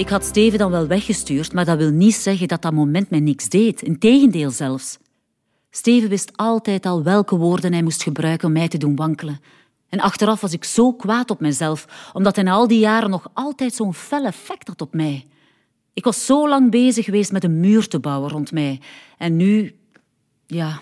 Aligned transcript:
Ik 0.00 0.08
had 0.08 0.24
Steven 0.24 0.58
dan 0.58 0.70
wel 0.70 0.86
weggestuurd, 0.86 1.52
maar 1.52 1.64
dat 1.64 1.78
wil 1.78 1.90
niet 1.90 2.14
zeggen 2.14 2.48
dat 2.48 2.62
dat 2.62 2.72
moment 2.72 3.10
mij 3.10 3.20
niks 3.20 3.48
deed. 3.48 3.82
Integendeel 3.82 4.50
zelfs. 4.50 4.98
Steven 5.70 6.08
wist 6.08 6.36
altijd 6.36 6.86
al 6.86 7.02
welke 7.02 7.36
woorden 7.36 7.72
hij 7.72 7.82
moest 7.82 8.02
gebruiken 8.02 8.46
om 8.46 8.52
mij 8.52 8.68
te 8.68 8.78
doen 8.78 8.96
wankelen. 8.96 9.40
En 9.88 10.00
achteraf 10.00 10.40
was 10.40 10.52
ik 10.52 10.64
zo 10.64 10.92
kwaad 10.92 11.30
op 11.30 11.40
mezelf, 11.40 12.10
omdat 12.12 12.36
hij 12.36 12.44
al 12.44 12.66
die 12.66 12.78
jaren 12.78 13.10
nog 13.10 13.30
altijd 13.32 13.74
zo'n 13.74 13.94
fel 13.94 14.24
effect 14.24 14.68
had 14.68 14.80
op 14.80 14.94
mij. 14.94 15.26
Ik 15.92 16.04
was 16.04 16.26
zo 16.26 16.48
lang 16.48 16.70
bezig 16.70 17.04
geweest 17.04 17.32
met 17.32 17.44
een 17.44 17.60
muur 17.60 17.88
te 17.88 17.98
bouwen 17.98 18.30
rond 18.30 18.52
mij. 18.52 18.80
En 19.18 19.36
nu, 19.36 19.76
ja, 20.46 20.80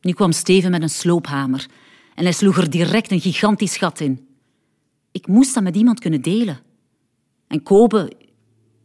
nu 0.00 0.12
kwam 0.12 0.32
Steven 0.32 0.70
met 0.70 0.82
een 0.82 0.90
sloophamer. 0.90 1.66
En 2.14 2.24
hij 2.24 2.32
sloeg 2.32 2.56
er 2.56 2.70
direct 2.70 3.10
een 3.10 3.20
gigantisch 3.20 3.76
gat 3.76 4.00
in. 4.00 4.28
Ik 5.12 5.26
moest 5.26 5.54
dat 5.54 5.62
met 5.62 5.76
iemand 5.76 6.00
kunnen 6.00 6.22
delen. 6.22 6.58
En 7.46 7.62
Kobe, 7.62 8.12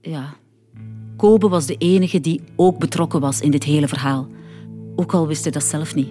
ja, 0.02 0.34
Kobe 1.18 1.50
was 1.50 1.66
de 1.66 1.76
enige 1.78 2.20
die 2.20 2.42
ook 2.56 2.78
betrokken 2.78 3.20
was 3.20 3.42
in 3.42 3.52
dit 3.52 3.64
hele 3.64 3.88
verhaal. 3.88 4.28
Ook 4.96 5.14
al 5.14 5.28
wist 5.28 5.44
hij 5.44 5.52
dat 5.52 5.64
zelf 5.64 5.96
niet. 5.96 6.10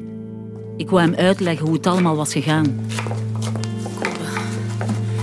Ik 0.77 0.91
wou 0.91 1.03
hem 1.03 1.15
uitleggen 1.15 1.67
hoe 1.67 1.75
het 1.75 1.87
allemaal 1.87 2.17
was 2.17 2.33
gegaan. 2.33 2.81
Kobe, 3.95 4.25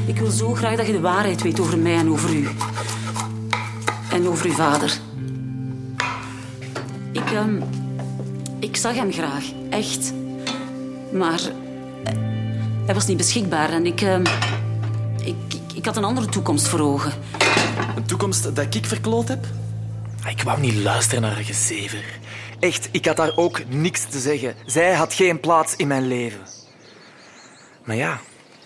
ik 0.06 0.20
wil 0.20 0.30
zo 0.32 0.54
graag 0.54 0.76
dat 0.76 0.86
je 0.86 0.92
de 0.92 1.00
waarheid 1.00 1.42
weet 1.42 1.60
over 1.60 1.78
mij 1.78 1.96
en 1.96 2.10
over 2.10 2.36
u. 2.36 2.48
En 4.12 4.28
over 4.28 4.46
uw 4.46 4.52
vader. 4.52 5.00
Ik, 7.12 7.32
ehm, 7.32 7.62
ik 8.60 8.76
zag 8.76 8.96
hem 8.96 9.12
graag, 9.12 9.46
echt. 9.70 10.14
Maar 11.14 11.42
eh, 12.04 12.14
hij 12.86 12.94
was 12.94 13.08
niet 13.08 13.18
beschikbaar 13.18 13.70
en 13.70 13.86
ik, 13.86 14.02
ehm, 14.02 14.26
ik, 15.24 15.36
ik, 15.48 15.74
ik 15.74 15.86
had 15.86 15.98
een 15.98 16.04
andere 16.04 16.28
toekomst 16.28 16.68
voor 16.68 16.80
ogen. 16.80 17.12
Toekomst 18.08 18.56
dat 18.56 18.76
ik 18.76 18.86
verkloot 18.86 19.28
heb? 19.28 19.46
Ah, 20.24 20.32
Ik 20.32 20.42
wou 20.42 20.60
niet 20.60 20.76
luisteren 20.76 21.22
naar 21.22 21.34
haar 21.34 21.44
gezever. 21.44 22.04
Echt, 22.60 22.90
ik 22.92 23.06
had 23.06 23.16
daar 23.18 23.32
ook 23.38 23.62
niks 23.68 24.06
te 24.06 24.20
zeggen. 24.20 24.56
Zij 24.66 24.94
had 24.94 25.14
geen 25.14 25.40
plaats 25.40 25.76
in 25.76 25.88
mijn 25.88 26.08
leven. 26.08 26.40
Maar 27.84 27.96
ja, 27.96 28.20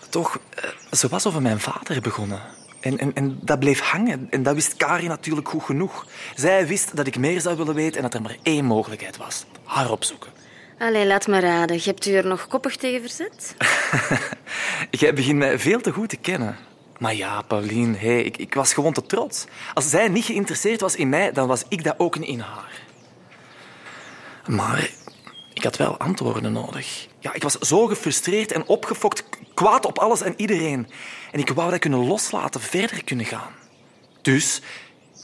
toch, 0.10 0.40
eh, 0.56 0.70
ze 0.92 1.08
was 1.08 1.26
over 1.26 1.42
mijn 1.42 1.60
vader 1.60 2.02
begonnen. 2.02 2.42
En, 2.80 2.98
en, 2.98 3.14
en 3.14 3.40
dat 3.42 3.60
bleef 3.60 3.80
hangen. 3.80 4.28
En 4.30 4.44
dat 4.44 4.56
wist 4.56 4.76
Kari 4.76 5.08
natuurlijk 5.08 5.48
goed 5.50 5.64
genoeg. 5.64 6.06
Zij 6.36 6.68
wist 6.68 6.96
dat 6.96 7.08
ik 7.08 7.18
meer 7.18 7.42
zou 7.42 7.58
willen 7.58 7.76
weten 7.76 7.96
en 7.96 8.02
dat 8.02 8.14
er 8.14 8.22
maar 8.22 8.38
één 8.44 8.66
mogelijkheid 8.66 9.18
was. 9.18 9.46
Haar 9.64 9.92
opzoeken. 9.92 10.32
Allee, 10.80 11.06
laat 11.08 11.28
me 11.28 11.40
raden. 11.40 11.76
Je 11.76 11.82
hebt 11.84 12.06
u 12.06 12.14
er 12.14 12.28
nog 12.28 12.48
koppig 12.48 12.76
tegen 12.76 13.02
verzet? 13.02 13.56
Jij 15.02 15.14
begint 15.14 15.38
mij 15.38 15.60
veel 15.60 15.82
te 15.82 15.92
goed 15.92 16.10
te 16.10 16.18
kennen. 16.18 16.58
Maar 17.02 17.16
ja, 17.16 17.42
Pauline, 17.42 18.24
ik, 18.24 18.38
ik 18.38 18.54
was 18.54 18.74
gewoon 18.74 18.94
te 18.94 19.06
trots. 19.06 19.46
Als 19.74 19.90
zij 19.90 20.08
niet 20.08 20.26
geïnteresseerd 20.26 20.82
was 20.82 20.96
in 20.96 21.10
mij, 21.10 21.32
dan 21.32 21.48
was 21.48 21.64
ik 21.68 21.84
dat 21.84 21.96
ook 21.98 22.20
niet 22.20 22.30
in 22.30 22.40
haar. 22.40 22.82
Maar 24.48 24.90
ik 25.54 25.64
had 25.64 25.78
wel 25.78 25.98
antwoorden 25.98 26.52
nodig. 26.52 27.08
Ja, 27.20 27.34
ik 27.34 27.44
was 27.44 27.54
zo 27.54 27.86
gefrustreerd 27.86 28.52
en 28.52 28.68
opgefokt, 28.68 29.24
kwaad 29.54 29.86
op 29.86 30.00
alles 30.00 30.22
en 30.22 30.34
iedereen. 30.38 30.88
En 31.32 31.40
ik 31.40 31.50
wou 31.50 31.72
dat 31.72 31.80
kunnen 31.80 32.08
loslaten, 32.08 32.62
verder 32.62 33.04
kunnen 33.04 33.26
gaan. 33.26 33.52
Dus 34.22 34.62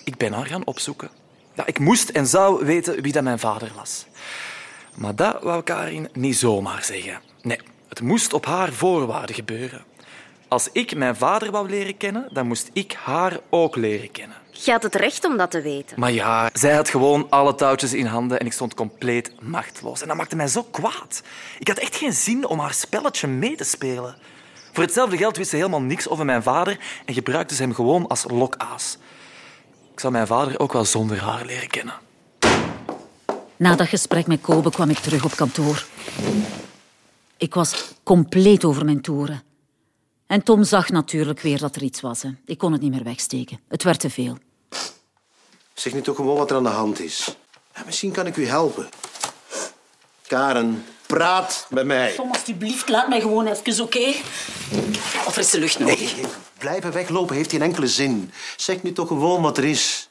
ik 0.03 0.17
ben 0.17 0.33
haar 0.33 0.45
gaan 0.45 0.66
opzoeken. 0.66 1.09
Ja, 1.53 1.66
ik 1.66 1.80
moest 1.80 2.09
en 2.09 2.28
zou 2.28 2.66
weten 2.66 3.02
wie 3.02 3.11
dat 3.11 3.23
mijn 3.23 3.39
vader 3.39 3.72
was. 3.75 4.05
Maar 4.95 5.16
dat 5.16 5.42
wou 5.42 5.64
Karin 5.64 6.09
niet 6.14 6.38
zomaar 6.38 6.83
zeggen. 6.83 7.22
Nee, 7.42 7.59
het 7.89 8.02
moest 8.02 8.33
op 8.33 8.45
haar 8.45 8.73
voorwaarden 8.73 9.36
gebeuren. 9.36 9.86
Als 10.48 10.70
ik 10.72 10.95
mijn 10.95 11.16
vader 11.16 11.52
wou 11.52 11.70
leren 11.70 11.98
kennen, 11.98 12.30
dan 12.32 12.48
moest 12.48 12.70
ik 12.73 12.94
haar 13.04 13.39
ook 13.49 13.76
leren 13.76 14.11
kennen. 14.11 14.38
Je 14.52 14.72
had 14.72 14.83
het 14.83 14.95
recht 14.95 15.26
om 15.26 15.38
dat 15.38 15.52
te 15.52 15.61
weten. 15.61 15.99
Maar 15.99 16.11
ja, 16.11 16.49
zij 16.54 16.76
had 16.76 16.89
gewoon 16.89 17.27
alle 17.30 17.55
touwtjes 17.55 17.94
in 17.94 18.05
handen 18.05 18.39
en 18.39 18.45
ik 18.45 18.54
stond 18.54 18.73
compleet 18.73 19.32
machteloos. 19.42 20.02
En 20.02 20.08
dat 20.08 20.17
maakte 20.17 20.36
mij 20.36 20.48
zo 20.48 20.64
kwaad. 20.64 21.22
Ik 21.60 21.67
had 21.67 21.77
echt 21.77 21.95
geen 21.95 22.14
zin 22.14 22.48
om 22.48 22.60
haar 22.60 22.73
spelletje 22.73 23.27
mee 23.27 23.55
te 23.55 23.64
spelen. 23.64 24.16
Voor 24.72 24.83
hetzelfde 24.83 25.17
geld 25.17 25.38
wist 25.38 25.49
ze 25.49 25.55
helemaal 25.55 25.82
niks 25.82 26.08
over 26.08 26.26
mijn 26.26 26.44
vader 26.44 26.80
en 27.05 27.14
gebruikte 27.14 27.55
ze 27.55 27.61
hem 27.61 27.73
gewoon 27.73 28.08
als 28.08 28.26
lokaas. 28.27 28.98
Ik 29.93 29.99
zou 29.99 30.14
mijn 30.14 30.27
vader 30.27 30.60
ook 30.60 30.73
wel 30.73 30.86
zonder 30.86 31.22
haar 31.22 31.45
leren 31.45 31.70
kennen. 31.70 31.93
Na 33.55 33.76
dat 33.76 33.88
gesprek 33.88 34.27
met 34.27 34.42
Kobe 34.42 34.72
kwam 34.72 34.89
ik 34.89 34.98
terug 34.98 35.26
op 35.26 35.36
kantoor. 35.36 35.86
Ik 37.38 37.54
was 37.54 37.93
compleet 38.04 38.66
over 38.66 38.86
mijn 38.86 39.02
toeren. 39.02 39.47
En 40.27 40.43
Tom 40.43 40.64
zag 40.64 40.89
natuurlijk 40.89 41.39
weer 41.39 41.60
dat 41.60 41.76
er 41.76 41.83
iets 41.83 42.02
was. 42.02 42.21
Hè. 42.21 42.30
Ik 42.45 42.58
kon 42.58 42.71
het 42.71 42.82
niet 42.82 42.92
meer 42.92 43.04
wegsteken. 43.04 43.60
Het 43.67 43.83
werd 43.83 43.99
te 43.99 44.10
veel. 44.10 44.38
Zeg 45.73 45.93
nu 45.93 46.02
toch 46.02 46.15
gewoon 46.15 46.38
wat 46.38 46.49
er 46.49 46.58
aan 46.58 46.64
de 46.64 46.70
hand 46.70 46.99
is. 46.99 47.36
Ja, 47.76 47.83
misschien 47.86 48.11
kan 48.11 48.26
ik 48.26 48.37
u 48.37 48.45
helpen. 48.45 48.89
Karen, 50.27 50.86
praat 51.05 51.67
met 51.70 51.86
mij. 51.86 52.16
Tom, 52.16 52.32
alsjeblieft, 52.32 52.89
laat 52.89 53.10
mij 53.10 53.21
gewoon 53.21 53.48
even, 53.48 53.83
oké? 53.83 54.14
Heb 54.70 55.26
al 55.26 55.32
frisse 55.32 55.60
lucht 55.60 55.80
nodig. 55.80 56.16
Nee, 56.16 56.26
blijven 56.58 56.92
weglopen 56.92 57.36
heeft 57.36 57.52
geen 57.52 57.61
enkele 57.61 57.87
zin. 57.87 58.32
Zeg 58.58 58.83
nu 58.83 58.92
toch 58.92 59.08
gewoon 59.08 59.42
wat 59.42 59.58
er 59.58 59.64
is. 59.64 60.10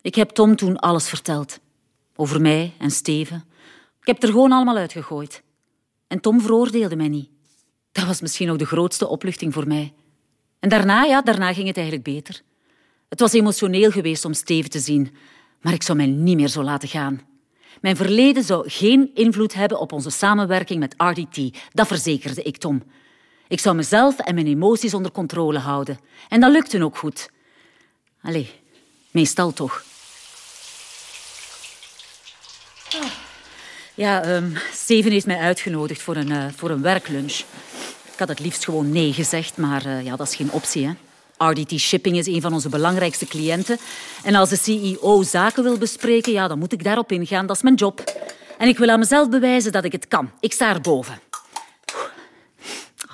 Ik 0.00 0.14
heb 0.14 0.30
Tom 0.30 0.56
toen 0.56 0.78
alles 0.78 1.08
verteld. 1.08 1.58
Over 2.16 2.40
mij 2.40 2.74
en 2.78 2.90
Steven. 2.90 3.44
Ik 4.00 4.06
heb 4.06 4.16
het 4.16 4.24
er 4.24 4.30
gewoon 4.30 4.52
allemaal 4.52 4.76
uitgegooid. 4.76 5.42
En 6.06 6.20
Tom 6.20 6.40
veroordeelde 6.40 6.96
mij 6.96 7.08
niet. 7.08 7.28
Dat 7.96 8.06
was 8.06 8.20
misschien 8.20 8.50
ook 8.50 8.58
de 8.58 8.66
grootste 8.66 9.08
opluchting 9.08 9.52
voor 9.52 9.66
mij. 9.66 9.92
En 10.60 10.68
daarna, 10.68 11.04
ja, 11.04 11.22
daarna 11.22 11.52
ging 11.52 11.66
het 11.66 11.76
eigenlijk 11.76 12.06
beter. 12.06 12.42
Het 13.08 13.20
was 13.20 13.32
emotioneel 13.32 13.90
geweest 13.90 14.24
om 14.24 14.32
Steven 14.32 14.70
te 14.70 14.78
zien, 14.78 15.14
maar 15.60 15.72
ik 15.72 15.82
zou 15.82 15.98
mij 15.98 16.06
niet 16.06 16.36
meer 16.36 16.48
zo 16.48 16.62
laten 16.62 16.88
gaan. 16.88 17.20
Mijn 17.80 17.96
verleden 17.96 18.42
zou 18.44 18.70
geen 18.70 19.10
invloed 19.14 19.54
hebben 19.54 19.80
op 19.80 19.92
onze 19.92 20.10
samenwerking 20.10 20.78
met 20.78 20.94
RDT. 20.96 21.58
Dat 21.72 21.86
verzekerde 21.86 22.42
ik 22.42 22.56
Tom. 22.56 22.82
Ik 23.48 23.60
zou 23.60 23.76
mezelf 23.76 24.18
en 24.18 24.34
mijn 24.34 24.46
emoties 24.46 24.94
onder 24.94 25.12
controle 25.12 25.58
houden. 25.58 25.98
En 26.28 26.40
dat 26.40 26.52
lukte 26.52 26.84
ook 26.84 26.96
goed. 26.96 27.30
Allee, 28.22 28.50
meestal 29.10 29.52
toch. 29.52 29.84
Ja, 33.94 34.22
ehm, 34.22 34.50
Steven 34.72 35.10
heeft 35.12 35.26
mij 35.26 35.38
uitgenodigd 35.38 36.02
voor 36.02 36.16
een, 36.16 36.32
eh, 36.32 36.46
voor 36.56 36.70
een 36.70 36.82
werklunch. 36.82 37.44
Ik 38.16 38.22
had 38.22 38.28
het 38.28 38.40
liefst 38.40 38.64
gewoon 38.64 38.90
nee 38.92 39.12
gezegd, 39.12 39.56
maar 39.56 39.86
eh, 39.86 40.04
ja, 40.04 40.16
dat 40.16 40.28
is 40.28 40.34
geen 40.36 40.50
optie. 40.50 40.86
Hè. 40.86 40.92
RDT 41.48 41.80
Shipping 41.80 42.16
is 42.16 42.26
een 42.26 42.40
van 42.40 42.52
onze 42.52 42.68
belangrijkste 42.68 43.26
cliënten. 43.26 43.78
En 44.22 44.34
als 44.34 44.48
de 44.48 44.56
CEO 44.56 45.22
zaken 45.22 45.62
wil 45.62 45.78
bespreken, 45.78 46.32
ja, 46.32 46.48
dan 46.48 46.58
moet 46.58 46.72
ik 46.72 46.84
daarop 46.84 47.12
ingaan. 47.12 47.46
Dat 47.46 47.56
is 47.56 47.62
mijn 47.62 47.74
job. 47.74 48.04
En 48.58 48.68
ik 48.68 48.78
wil 48.78 48.88
aan 48.88 48.98
mezelf 48.98 49.28
bewijzen 49.28 49.72
dat 49.72 49.84
ik 49.84 49.92
het 49.92 50.08
kan. 50.08 50.30
Ik 50.40 50.52
sta 50.52 50.74
erboven. 50.74 51.20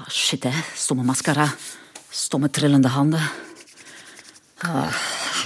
Oh, 0.01 0.09
shit, 0.09 0.43
hè. 0.43 0.51
Stomme 0.75 1.03
mascara. 1.03 1.55
Stomme 2.09 2.51
trillende 2.51 2.89
handen. 2.89 3.31
Ah, 4.59 4.97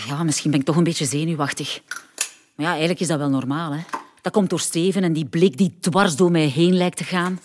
ja, 0.09 0.23
misschien 0.23 0.51
ben 0.51 0.61
ik 0.61 0.67
toch 0.67 0.77
een 0.77 0.85
beetje 0.85 1.07
zenuwachtig. 1.07 1.81
Maar 2.55 2.67
ja, 2.67 2.71
eigenlijk 2.71 3.01
is 3.01 3.09
dat 3.09 3.19
wel 3.19 3.31
normaal. 3.31 3.73
Hè? 3.73 3.81
Dat 4.23 4.33
komt 4.33 4.51
door 4.51 4.61
Steven 4.61 5.03
en 5.03 5.13
die 5.13 5.27
blik 5.27 5.57
die 5.57 5.77
dwars 5.81 6.17
door 6.17 6.31
mij 6.31 6.47
heen 6.47 6.77
lijkt 6.77 6.97
te 6.97 7.05
gaan. 7.05 7.41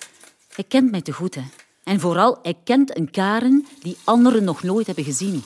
Hij 0.54 0.66
kent 0.68 0.92
mij 0.92 1.02
te 1.02 1.12
goed. 1.12 1.36
Hè? 1.36 1.44
En 1.84 2.00
vooral, 2.00 2.40
hij 2.42 2.56
kent 2.64 2.97
een 2.97 3.12
Karen 3.12 3.66
die 3.81 3.97
anderen 4.03 4.44
nog 4.44 4.64
nooit 4.64 4.86
hebben 4.86 5.06
gezien. 5.06 5.44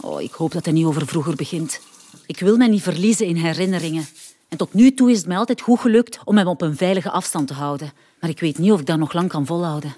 Oh, 0.00 0.20
ik 0.20 0.32
hoop 0.32 0.52
dat 0.52 0.64
hij 0.64 0.74
niet 0.74 0.84
over 0.84 1.06
vroeger 1.06 1.34
begint. 1.34 1.80
Ik 2.26 2.40
wil 2.40 2.56
mij 2.56 2.68
niet 2.68 2.82
verliezen 2.82 3.26
in 3.26 3.36
herinneringen. 3.36 4.06
En 4.48 4.58
tot 4.58 4.74
nu 4.74 4.94
toe 4.94 5.10
is 5.10 5.18
het 5.18 5.26
mij 5.26 5.36
altijd 5.36 5.60
goed 5.60 5.80
gelukt 5.80 6.18
om 6.24 6.36
hem 6.36 6.46
op 6.46 6.62
een 6.62 6.76
veilige 6.76 7.10
afstand 7.10 7.46
te 7.48 7.54
houden. 7.54 7.92
Maar 8.20 8.30
ik 8.30 8.40
weet 8.40 8.58
niet 8.58 8.72
of 8.72 8.80
ik 8.80 8.86
dat 8.86 8.98
nog 8.98 9.12
lang 9.12 9.28
kan 9.28 9.46
volhouden. 9.46 9.94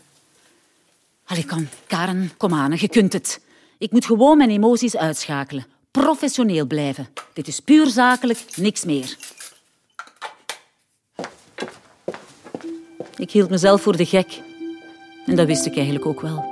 Allee, 1.24 1.44
kom, 1.46 1.68
Karen, 1.86 2.30
kom 2.36 2.54
aan, 2.54 2.76
je 2.76 2.88
kunt 2.88 3.12
het. 3.12 3.40
Ik 3.78 3.92
moet 3.92 4.06
gewoon 4.06 4.36
mijn 4.36 4.50
emoties 4.50 4.96
uitschakelen. 4.96 5.66
Professioneel 5.90 6.66
blijven. 6.66 7.08
Dit 7.32 7.48
is 7.48 7.60
puur 7.60 7.86
zakelijk, 7.86 8.44
niks 8.56 8.84
meer. 8.84 9.16
Ik 13.16 13.30
hield 13.30 13.50
mezelf 13.50 13.82
voor 13.82 13.96
de 13.96 14.06
gek. 14.06 14.42
En 15.26 15.36
dat 15.36 15.46
wist 15.46 15.66
ik 15.66 15.74
eigenlijk 15.76 16.06
ook 16.06 16.20
wel. 16.20 16.44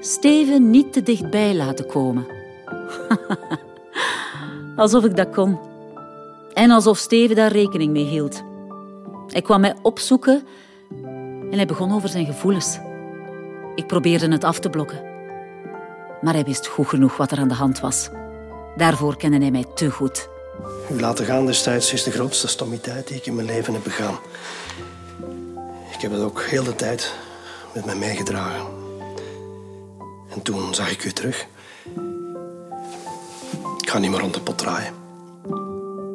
Steven 0.00 0.70
niet 0.70 0.92
te 0.92 1.02
dichtbij 1.02 1.54
laten 1.54 1.86
komen. 1.86 2.26
alsof 4.76 5.04
ik 5.04 5.16
dat 5.16 5.30
kon. 5.30 5.58
En 6.54 6.70
alsof 6.70 6.98
Steven 6.98 7.36
daar 7.36 7.52
rekening 7.52 7.92
mee 7.92 8.04
hield. 8.04 8.42
Hij 9.26 9.42
kwam 9.42 9.60
mij 9.60 9.74
opzoeken 9.82 10.42
en 11.50 11.52
hij 11.52 11.66
begon 11.66 11.94
over 11.94 12.08
zijn 12.08 12.26
gevoelens. 12.26 12.78
Ik 13.74 13.86
probeerde 13.86 14.28
het 14.28 14.44
af 14.44 14.58
te 14.58 14.70
blokken. 14.70 15.02
Maar 16.20 16.34
hij 16.34 16.44
wist 16.44 16.66
goed 16.66 16.86
genoeg 16.86 17.16
wat 17.16 17.30
er 17.30 17.38
aan 17.38 17.48
de 17.48 17.54
hand 17.54 17.80
was. 17.80 18.08
Daarvoor 18.76 19.16
kende 19.16 19.38
hij 19.38 19.50
mij 19.50 19.64
te 19.74 19.90
goed. 19.90 20.28
Laten 20.88 21.24
gaan 21.24 21.46
destijds 21.46 21.92
is 21.92 22.02
de 22.02 22.10
grootste 22.10 22.48
stommiteit 22.48 23.08
die 23.08 23.16
ik 23.16 23.26
in 23.26 23.34
mijn 23.34 23.46
leven 23.46 23.74
heb 23.74 23.82
begaan. 23.82 24.18
Ik 25.94 26.00
heb 26.00 26.12
het 26.12 26.20
ook 26.20 26.42
heel 26.42 26.64
de 26.64 26.74
tijd 26.74 27.14
met 27.74 27.84
mij 27.84 27.96
meegedragen. 27.96 28.66
En 30.30 30.42
toen 30.42 30.74
zag 30.74 30.90
ik 30.90 31.04
u 31.04 31.12
terug. 31.12 31.46
ga 33.78 33.98
niet 33.98 34.10
meer 34.10 34.20
rond 34.20 34.34
de 34.34 34.40
pot 34.40 34.58
draaien. 34.58 34.92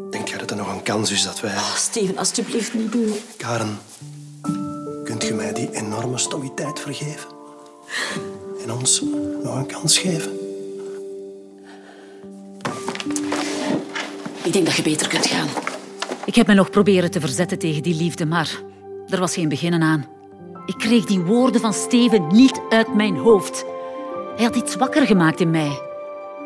Denk 0.09 0.27
jij 0.27 0.38
dat 0.38 0.51
er 0.51 0.57
nog 0.57 0.71
een 0.71 0.83
kans 0.83 1.11
is 1.11 1.23
dat 1.23 1.39
wij... 1.39 1.51
Oh, 1.51 1.75
Steven, 1.75 2.17
alsjeblieft 2.17 2.73
niet 2.73 2.91
doen. 2.91 3.13
Karen, 3.38 3.79
kunt 5.03 5.23
je 5.23 5.33
mij 5.33 5.53
die 5.53 5.71
enorme 5.71 6.17
stommiteit 6.17 6.79
vergeven? 6.79 7.29
En 8.63 8.71
ons 8.71 9.01
nog 9.44 9.55
een 9.55 9.65
kans 9.65 9.97
geven? 9.97 10.31
Ik 14.44 14.53
denk 14.53 14.65
dat 14.65 14.75
je 14.75 14.81
beter 14.81 15.07
kunt 15.07 15.27
gaan. 15.27 15.47
Ik 16.25 16.35
heb 16.35 16.47
me 16.47 16.53
nog 16.53 16.69
proberen 16.69 17.12
te 17.12 17.19
verzetten 17.19 17.59
tegen 17.59 17.83
die 17.83 17.95
liefde, 17.95 18.25
maar 18.25 18.62
er 19.07 19.19
was 19.19 19.33
geen 19.33 19.50
beginnen 19.50 19.81
aan. 19.81 20.19
Ik 20.69 20.77
kreeg 20.77 21.06
die 21.06 21.19
woorden 21.19 21.62
van 21.62 21.74
Steven 21.74 22.27
niet 22.27 22.62
uit 22.69 22.95
mijn 22.95 23.18
hoofd. 23.18 23.66
Hij 24.36 24.45
had 24.45 24.56
iets 24.56 24.75
wakker 24.75 25.06
gemaakt 25.06 25.39
in 25.39 25.50
mij. 25.50 25.81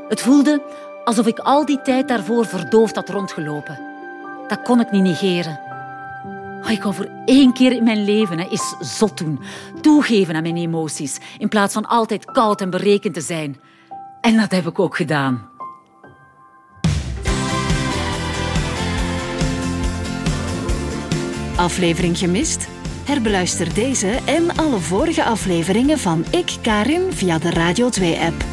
Het 0.08 0.22
voelde 0.22 0.62
alsof 1.04 1.28
ik 1.28 1.40
al 1.40 1.66
die 1.66 1.82
tijd 1.82 2.08
daarvoor 2.08 2.46
verdoofd 2.46 2.96
had 2.96 3.10
rondgelopen. 3.10 3.80
Dat 4.48 4.62
kon 4.62 4.80
ik 4.80 4.92
niet 4.92 5.04
negeren. 5.04 5.60
Oh, 6.64 6.70
ik 6.72 6.84
wou 6.84 6.96
voor 6.96 7.10
één 7.26 7.54
keer 7.54 7.72
in 7.72 7.84
mijn 7.84 8.04
leven 8.04 8.40
eens 8.40 8.76
zot 8.80 9.18
doen. 9.18 9.40
Toegeven 9.82 10.36
aan 10.36 10.42
mijn 10.42 10.58
emoties, 10.58 11.20
in 11.38 11.50
plaats 11.50 11.74
van 11.74 11.86
altijd 11.86 12.26
koud 12.26 12.62
en 12.62 12.70
berekend 12.70 13.14
te 13.14 13.22
zijn. 13.22 13.60
En 14.22 14.38
dat 14.38 14.52
heb 14.52 14.68
ik 14.68 14.80
ook 14.80 14.96
gedaan. 14.96 15.50
Aflevering 21.56 22.18
gemist? 22.18 22.73
Herbeluister 23.04 23.74
deze 23.74 24.20
en 24.26 24.56
alle 24.56 24.80
vorige 24.80 25.24
afleveringen 25.24 26.00
van 26.00 26.26
Ik 26.30 26.56
Karin 26.62 27.12
via 27.12 27.38
de 27.38 27.50
Radio 27.50 27.90
2-app. 28.00 28.44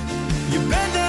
Je 0.51 0.59
bent 0.69 1.00